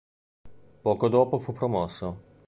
[0.81, 2.23] Poco dopo fu promosso.